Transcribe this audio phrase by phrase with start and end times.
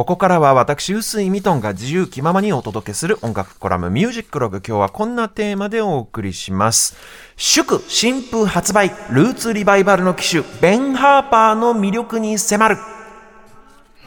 [0.00, 4.62] ここからは私、臼井ミトンが自由気ままにお届けする音楽コラムミュージックログ。
[4.66, 6.96] 今日はこんなテーマでお送りします。
[7.36, 12.78] 祝新風発売、ルーツリバイバルの機種、ベン・ハーパーの魅力に迫る。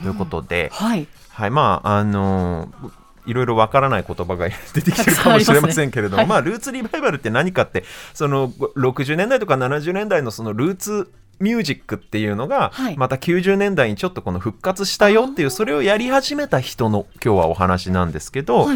[0.01, 1.07] ということで、はい。
[1.29, 11.09] はい、まあ、あのーいろいろわからない言葉が出てきてるかもしれませんけれども、はいまあ、ルーツリバイバルって何かって、その60年代とか70年代のそのルーツ
[11.39, 12.97] ミュージックっていうのが、はい。
[12.97, 18.67] また90年代にちょっとこの復活したよっていう、それをやり始めた人の今日はお話なんですけど。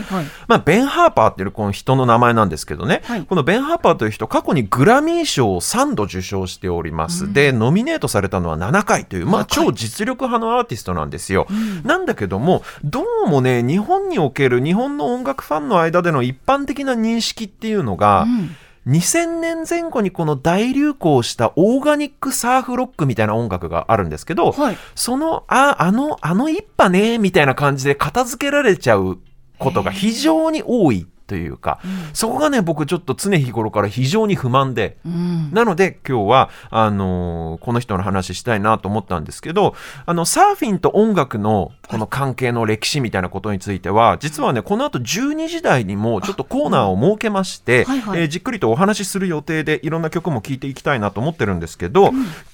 [0.47, 3.23] まあ、ベン・ハーパーっていうこの人の名前なんですけどね、はい。
[3.23, 9.65] このベン・ハーパーという人過去にグラミー賞を3度受賞しております、でノミネートされたのは7回という、まあ、7回。
[9.65, 11.47] 超実力派のアーティストなんですよ、
[11.83, 18.55] なんだけどもどうもね日本における日本の音楽ファンの間での一般的な認識っていうのが、うん
[18.87, 24.77] 2000年前後にこの大流行したオーガニックサーフロックみたいな音楽があるんですけど、はい。
[24.95, 29.19] そのああのあの一派ねみたいな感じで片付けられちゃう
[29.59, 31.79] ことが非常に多いというか、
[32.13, 35.51] そこがね僕ちょっと常日頃から非常に不満で、うん。
[35.51, 39.75] なので今日はあのーこの人の話したいなと思ったんですけど
[40.05, 48.21] あのサーフィンと音楽のこの関係の歴史みたいなことについては実はねこの後12時台にもちょっとコーナーを設けまして、はいはい。
[48.21, 52.11] えーじっくりとお話しする予定でいろんな曲も聴いていきたいなと思ってるんですけど、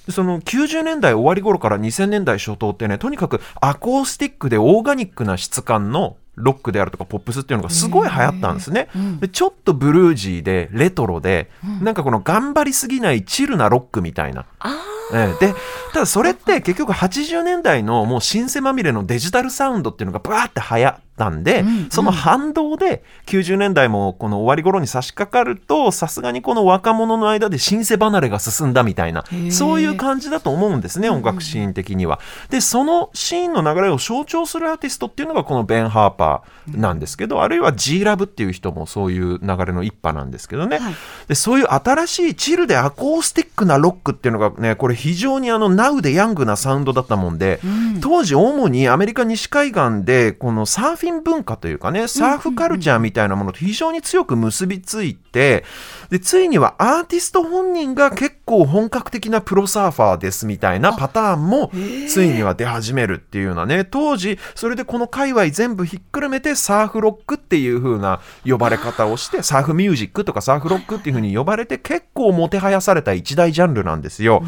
[0.08, 8.88] その90年代終わり頃から2000年代初頭ってねとにかくアコースティックでオーガニックな質感のロックであるとかポップスっていうのがすごい流行ったんですね。
[9.20, 14.46] でちょっとブルージーでレトロで、なんかこの頑張りすぎないチルなロックみたいな。
[14.58, 14.76] あ
[15.12, 15.46] ええ。
[15.46, 15.54] で
[15.92, 32.20] ただそれって結局80年代のもうシンセまみれのデジタルサウンドっていうのがバーって流行ったんで、うんその反動で90年代もこの終わり頃に差し掛かるとさすがにこの若者の間でシンセ離れが進んだみたいなそういう感じだと思うんですね音楽シーン的には。
[32.50, 40.94] でそのシーンの流れを象徴するアーティストっていうのがこのベン・ハーパーなんですけど、あるいは G ラブっていう人もそういう流れの一派なんですけどね、はい。
[41.28, 47.60] でそういう新しいチルでアコースティックなロックっていうのがねこれ非常にあのナウでヤングなサウンドだったもんで、
[48.00, 55.64] 当時主にアメリカ西海岸でこのサーフィン文化というかねサーフカルチャーみたいなものと非常に強く結びついて
[56.10, 61.70] でついにはアーティスト本人が結構本格的なプロサーファーですみたいなパターンも
[62.08, 63.84] ついには出始めるっていうようなね。
[63.84, 74.42] 当時それでこの界隈全部ひっくるめてサーフロックっていう風な呼ばれ方をしてサーフミュージックとかサーフロックっていう風に呼ばれて結構もてはやされた一大ジャンルなんですよ。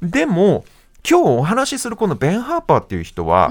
[0.00, 0.64] でも
[1.08, 3.50] 今日お話しするこのベン・ハーパーっていう人は、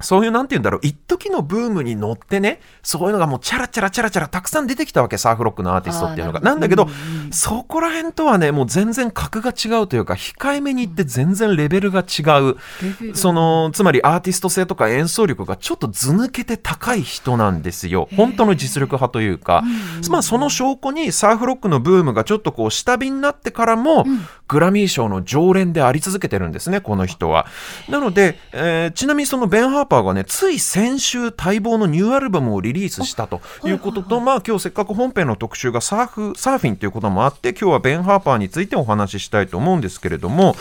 [0.00, 6.40] そういうなんて言うんだろう一時のブームに乗ってねそういうのがもうチャラチャラチャラチャラたくさん出てきたわけサーフロックのアーティストっていうのが。
[6.40, 6.92] なんだけど、うんう
[7.28, 13.16] んそこら辺とはねもう全然格が違うというか控えめに言って全然レベルが違う、レベル。
[13.16, 18.08] そのつまりアーティスト性とか演奏力がちょっと図抜けて高い人なんですよ。
[18.16, 19.62] 本当の実力派というか、
[20.10, 24.04] まあその証拠にサーフロックのブームがちょっとこう下火になってからも、
[24.50, 27.46] グラミー賞の常連であり続けてるんですねこの人は。
[27.88, 40.56] なので、えーちなみにそのベン・ハーパーがねつい先週待望のニューアルバムをリリースしたということと、まあ今日せっかく本編の特集がサーフサーフィンということもあって今日はベン・ハーパーについてお話ししたいと思うんですけれども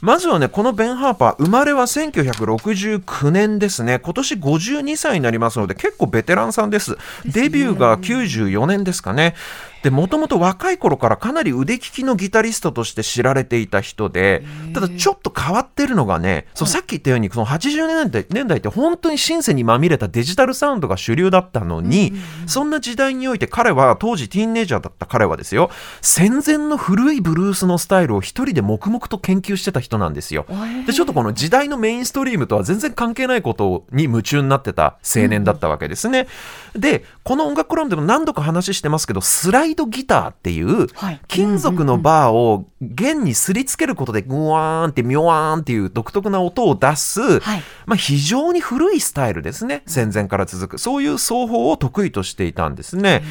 [0.00, 4.00] まずはねこのベン・ハーパー生まれは1969年ですね。
[4.00, 6.96] 今年52歳になりますので結構ベテランさんです。
[7.24, 9.34] デビューが94年ですかね
[9.82, 14.44] でもともと若い頃からかなり腕利きのギタリストとして知られていた人で
[14.74, 22.12] ただちょっと変わってるのがねそうさっき言ったようにその80年代年代って本当にシンセにまみれたデジタルサウンドが主流だったのに、
[22.46, 25.70] そんな時代において彼は当時ティーンネイジャーだった彼はですよ
[26.00, 30.46] 戦前の古いブルースのスタイルを一人で黙々と研究してた人なんですよ。
[30.86, 36.28] でちょっとこの時代のメインストリームとは全然関係ないことに夢中になってた青年だったわけですね。
[36.74, 41.20] でこの音楽コラムでも何度か話してますけどスライドギターっていうはい。
[41.28, 47.62] 金属のバーを弦にすりつけることでグワーンってミョワーンっていう独特な音を出す、はい。
[47.86, 49.82] まあ、非常に古いスタイルですね。
[49.86, 50.78] 戦前から続く。
[50.78, 53.22] そういう奏法を得意としていたんですね。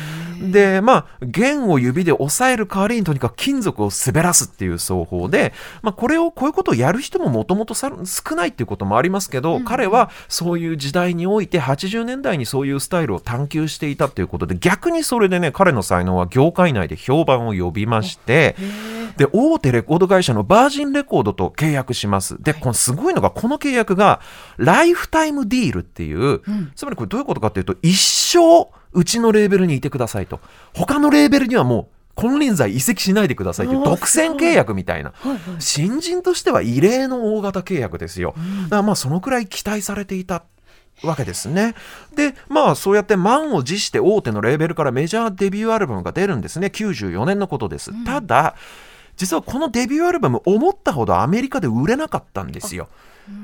[0.42, 7.90] でまあ弦を指で押さえる代わりにとにかく金属を滑らすっていう奏法で、まあ、これをこういうことをやる人ももともと少
[8.36, 18.56] ないっていうこともありますけど、彼はそういう時代において80年代にそういうスタイルを探求していたということで逆にそれでね彼の才能は業界内で評判を呼びまして
[19.22, 22.42] で大手レコード会社のバージンレコードと契約します。
[22.42, 24.20] でこのすごいのがこの契約が
[24.58, 26.42] ライフタイムディールっていう、
[26.76, 30.40] つまりこれどういうことかっていうと一生うちのレーベルにいてくださいと。
[30.74, 35.14] 他のレーベルにはもう金輪際移籍しないでくださいという独占契約みたいな。
[35.60, 38.34] 新人としては異例の大型契約ですよ。
[38.64, 40.46] だからまあそのくらい期待されていた
[41.04, 41.76] わけですね。
[42.16, 46.68] で、まあそうやって満を持して大手のレーベルからメジャーデビューアルバムが出るんですね。
[46.68, 47.92] 94年のことです。
[47.92, 48.56] うん、ただ、
[49.16, 52.88] 実はこのデビューアルバム思ったほどアメリカで売れなかったんですよ。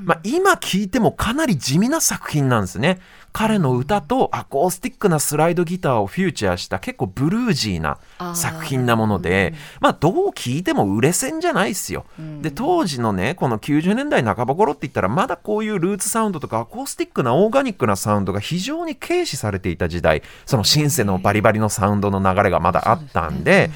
[0.04, 3.00] まあ、今聞いてもかなり地味な作品なんですね。
[3.32, 7.98] 彼の歌とアコースティックなスライドギターをフューチャーした結構ブルージーな
[8.34, 12.06] 作品なもので、まあどう聞いても売れ線じゃないですよ。
[12.42, 23.70] で、当時のね、この90年代半ば頃って言ったらまだこういうルーツサウンドとかアコースティックなオーガニックなサウンドが非常に軽視されていた時代、そのシンセのバリバリのサウンドの流れがまだあったんで、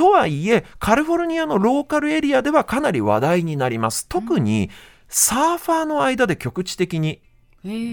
[0.00, 4.06] とはいえ、カリフォルニアのローカルエリアではかなり話題になります。
[4.08, 4.70] 特に
[5.08, 7.20] サーファーの間で局地的に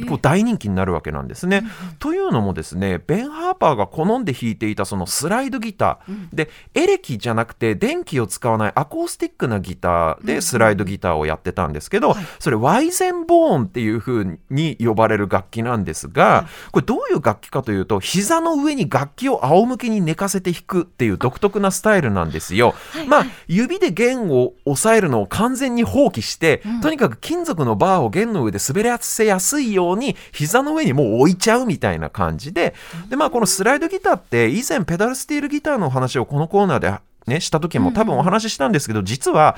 [0.08, 1.64] こう大人気になるわけなんですね。
[2.00, 22.74] というのもですねベン・ハーパーが好んで弾いていたそのスライドギター、うん、でエレキじゃなくて電気を使わないアコースティックなギターでスライドギターをやってたんですけど、うん、それワイゼンボーンっていう風に呼ばれる楽器なんですが、これどういう楽器かというと膝の上に楽器を仰向けに寝かせて弾くっていう独特なスタイルなんですよ。
[22.92, 32.74] はいはい、まあ指で弦を押さえるのを完全に放棄して、うん、とにかく金属のバーを弦の上で滑らせやすいように膝の上にもう置いちゃうみたいな感じで
[33.10, 36.94] でまあこのスライドギターって以前ペダルスティールギターの話をこのコーナーで
[37.28, 39.58] ねした時も多分お話ししたんですけど実は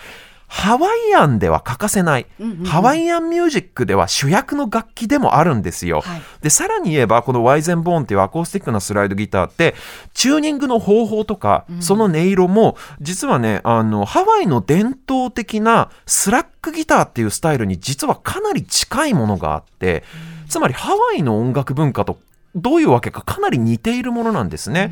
[0.52, 6.02] ハワイアンでは欠かせない、うんうんうん、ハワイアンミュージックでは主役の楽器でもあるんですよ。
[6.02, 9.76] はい、で、さらに言えば、このワイゼンボーンっていうアコースティックなスライドギターって、
[10.16, 20.04] チューニングの方法とか、うん、その音色も、実はね、あの、ハワイの伝統的なスラックギターっていうスタイルに実はかなり近いものがあって、
[20.50, 22.18] つまりハワイの音楽文化と
[22.56, 24.92] どういうわけかかなり似ているものなんですね。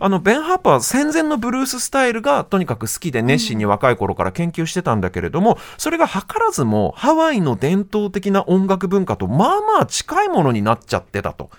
[0.00, 11.50] あのベン・ハーパー戦前のブルーススタイルがとにかく好きで熱心に若い頃から研究してたんだけれども、それが図らずもハワイの伝統的な音楽文化とまあまあ近いものになっちゃってたと。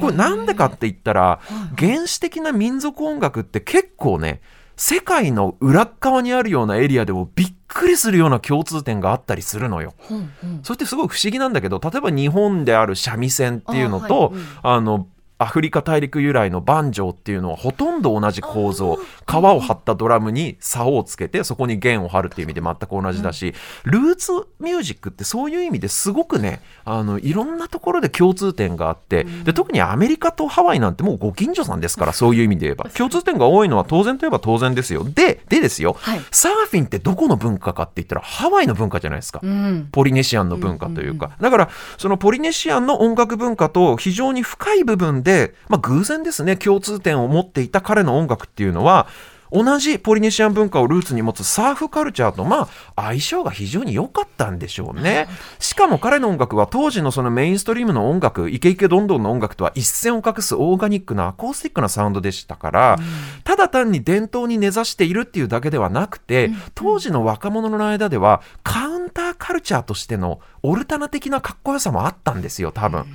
[0.00, 1.40] これなんでかって言ったら
[1.76, 4.40] 原始的な民族音楽って結構ね
[4.76, 9.94] 世界の裏側にあるようなエリアでもびっくりするような共通点があったりするのよ。
[10.10, 15.06] うんうん、それってすごい不思議なんだけど例えば日本である三味線っていうのとあ、はいうん、あの
[15.38, 18.98] アフリカ大陸由来のバンジョーっていうのはほとんど同じ構造。
[19.26, 23.54] 皮を張ったドラムに竿をつけてそこに弦を張るっていう意味で全く同じだし、
[23.84, 29.24] ルーツミュージックってそういう意味ですごくねあのいろんなところで共通点があって。
[29.44, 32.90] で特にアメリカとハワイなんてもうご近所さんですから そういう意味で言えば。
[32.90, 35.04] 共通点が多いのは当然といえば当然ですよ。
[35.04, 45.27] ででですよ、はい、サーフィンってどこの文化かって言ったらハワイの文化じゃないですか、うん、ポリネシアンの文化というか、だからそのポリネシアンの音楽文化と非常に深い部分で、
[45.68, 49.06] まあ、偶然ですね共通点を持っていた彼の音楽っていうのは
[49.50, 55.28] 同じポリネシアン文化をルーツに持つサーフカルチャーとまあ相性が非常に良かったんでしょうね。
[55.58, 63.04] しかも彼の音楽は当時のそのメインストリームの音楽、イケイケどんどんの音楽とは一線を画すオーガニックなアコースティックなサウンドでしたから、うん、
[63.42, 73.06] ただ単に伝統に根ざしているっていうだけではなくて、当時の若者の間ではカウンターカルチャーとしてのオルタナ的なかっこよさもあったんですよ、多分。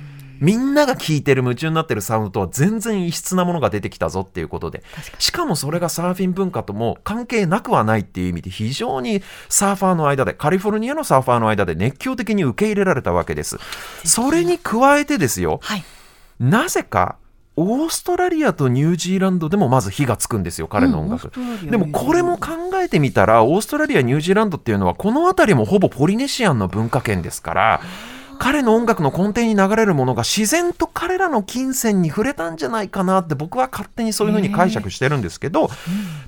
[0.44, 4.82] うんみんなが聴いてる夢中になってるサウンドとは全然異質なものが出てきたぞっていうことで。
[5.18, 13.58] しかもそれがサーフィン文化とも関係なくはないっていう意味で非常にサーファーの間でカリフォルニアのサーファーの間で熱狂的に受け入れられたわけです。
[14.04, 15.84] それに加えてですよ、はい、
[16.38, 17.16] なぜか
[17.56, 21.30] オーストラリアとニュージーランドでもまず火がつくんですよ、彼の音楽。
[21.36, 22.50] うん、でもこれも考
[22.82, 27.80] えてみたら、オーストラリア、ニュージーランドっていうのは、この辺りもほぼポリネシアンの文化圏ですから、
[28.38, 35.68] 彼の音楽の根底に流れるものが自然と彼らの金銭に触れたんじゃないかなって僕は勝手にそういうふうに解釈してるんですけど、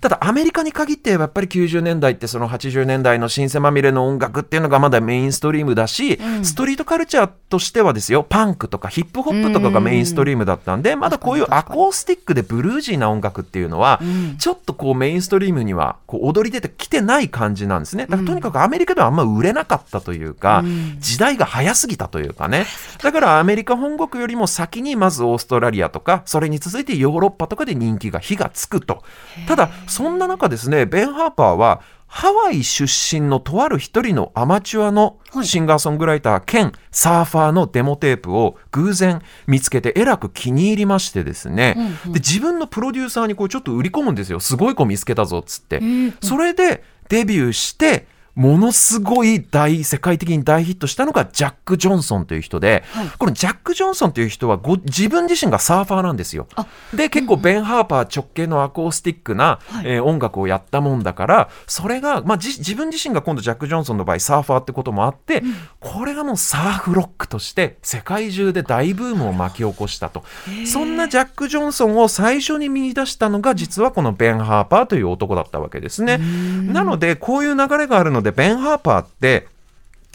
[0.00, 14.00] ただアメリカに限ってやっぱり90年代ってその80年代のシンセまみれの音楽っていうのがまだメインストリームだし、ストリートカルチャーとしてはですよパンクとかヒップホップとかがメインストリームだったんでまだこういうアコースティックでブルージーな音楽っていうのは
[14.38, 18.06] ちょっとこうメインストリームにはこう踊り出てきてない感じなんですね。
[18.06, 20.64] だからとにかくアメリカではあんま売れなかったというか
[20.98, 22.66] 時代が早すぎたというかね。
[23.02, 29.02] だからアメリカ本国よりも先にまずオーストラリアとかそれに続いてヨーロッパとかで人気が火がつくと。
[29.46, 45.82] ただそんな中ですねベン・ハーパーはハワイ出身のとある一人のアマチュアのシンガーソングライター兼サーファーのデモテープを偶然見つけてえらく気に入りましてですね、うんうん、で自分のプロデューサーにこうちょっと売り込むんですよすごい子見つけたぞっつって、
[46.22, 56.46] それでデビューしてものすごい大世界的に大ヒットしたのがジャック・ジョンソンという人で、はい、このジャック・ジョンソンという人はご自分自身がサーファーなんですよ。
[56.94, 70.24] で結構ベン・ハーパー直系のアコースティックな、はい、えー、音楽をやったもんだからそれが、まあ、自分自身が今度ジャック・ジョンソンの場合サーファーってこともあって、うん、これがもうサーフロックとして世界中で大ブームを巻き起こしたと。
[70.66, 76.18] そんなジャック・ジョンソンを最初に見出したのが実はこのベン・ハーパーという男だったわけですね。
[76.18, 79.46] なのでこういう流れがあるのでベン・ハーパーって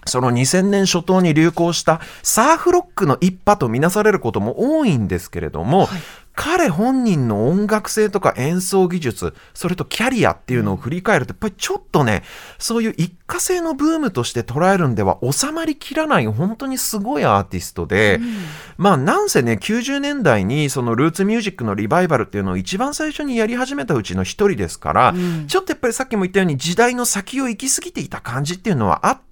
[0.06, 6.02] その2000年初頭に流行したサーフロックの一派とみなされることも多いんですけれども、はい、
[6.44, 12.24] 彼本人の音楽性とか演奏技術、それとキャリアっていうのを振り返ると、やっぱりちょっとね、
[12.58, 18.34] そういう一過性のブームとして捉えるんでは収まりきらない本当にすごいアーティストで、うん、
[18.78, 29.31] まあなんせね、90年代にそのルーツミュージックのリバイバルっていうのを一番最初にやり始めたうちの一人ですから、うん、ちょっとやっぱりさっきも言ったように時代の先を行き過ぎていた感じっていうのはあって、、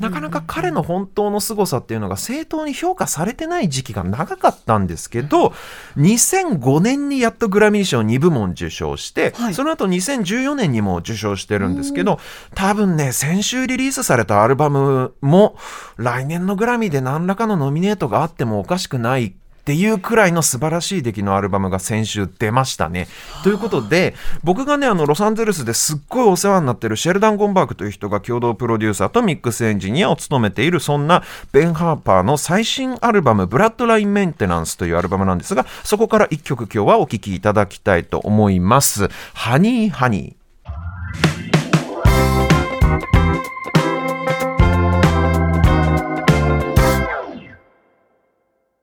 [0.00, 5.52] なかなか彼の本当の凄さっていうのが正当に評価されてない時期が長かったんですけど、
[5.96, 12.18] 2005年にやっとグラミー賞2部門受賞して、はい、その後2014年にも受賞してるんですけど、
[12.54, 15.56] 多分ね、先週リリースされたアルバムも
[15.96, 23.06] 来年のグラミーで何らかのノミネートがあってもおかしくないっていうくらいの素晴らしい出来のアルバムが先週出ましたね。
[23.44, 39.08] ということで、僕がね、あの、ロサンゼルスですっごいお世話になってるシェルダン・ゴンバーグという人が共同プロデューサーとミックスエンジニアを務めている、そんなベン・ハーパーの最新アルバム、ブラッドライン・メンテナンスというアルバムなんですが、そこから1曲今日はお聴きいただきたいと思います。
[39.32, 40.41] ハニー・ハニー。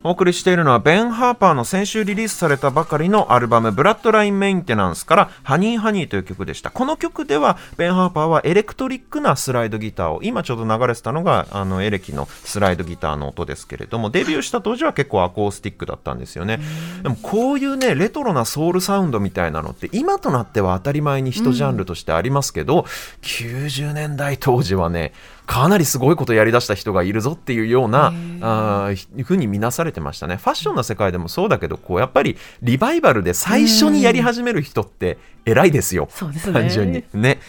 [0.10, 6.72] お送りしているのはベン・ハーパーの先週リリースされたばかりのアルバムブラッドラインメンテナンスからハニーハニーという曲でした。
[6.72, 16.60] この曲ではベン・ハーパーはエレクトリックなスライドギターを今ちょうど流れてたのがあのエレキのスライドギターの音ですけれどもデビューした当時は結構アコースティックだったんですよね。
[17.04, 22.84] でもこういうねレトロなソウルサウンドみたいなのって今となっては当たり前に一ジャンルとしてありますけど、うん、
[23.22, 25.14] 90年代当時はね
[25.50, 28.92] かなりすごいことやりだした人がいるぞっていうようなあ
[29.24, 30.36] ふうに見なされてましたね。
[30.36, 36.08] ファッションの世界でもそうだけどこうやっぱりリバイバルで最初にやり始める人って偉いですよ、
[36.54, 37.04] 単純に。
[37.16, 37.40] ね